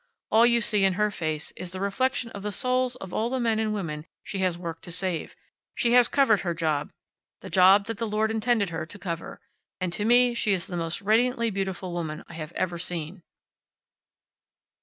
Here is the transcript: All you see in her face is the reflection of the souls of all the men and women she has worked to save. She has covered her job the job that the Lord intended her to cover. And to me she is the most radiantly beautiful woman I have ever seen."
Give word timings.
All 0.31 0.47
you 0.47 0.61
see 0.61 0.83
in 0.83 0.93
her 0.93 1.11
face 1.11 1.53
is 1.55 1.73
the 1.73 1.79
reflection 1.79 2.31
of 2.31 2.41
the 2.41 2.51
souls 2.51 2.95
of 2.95 3.13
all 3.13 3.29
the 3.29 3.39
men 3.39 3.59
and 3.59 3.71
women 3.71 4.07
she 4.23 4.39
has 4.39 4.57
worked 4.57 4.83
to 4.85 4.91
save. 4.91 5.35
She 5.75 5.91
has 5.91 6.07
covered 6.07 6.39
her 6.41 6.55
job 6.55 6.91
the 7.41 7.51
job 7.51 7.85
that 7.85 7.99
the 7.99 8.07
Lord 8.07 8.31
intended 8.31 8.69
her 8.69 8.87
to 8.87 8.97
cover. 8.97 9.39
And 9.79 9.93
to 9.93 10.03
me 10.03 10.33
she 10.33 10.53
is 10.53 10.65
the 10.65 10.75
most 10.75 11.03
radiantly 11.03 11.51
beautiful 11.51 11.93
woman 11.93 12.23
I 12.27 12.33
have 12.33 12.51
ever 12.53 12.79
seen." 12.79 13.21